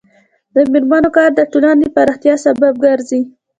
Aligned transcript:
د 0.53 0.55
میرمنو 0.71 1.09
کار 1.17 1.29
د 1.35 1.39
ټولنې 1.51 1.87
پراختیا 1.95 2.35
سبب 2.45 2.73
ګرځي. 2.85 3.21